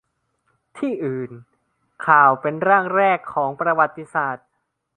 [0.77, 1.31] ที่อื่น:
[2.05, 4.47] ข่าวเป็นร่างแรกของประวัติศาสตร์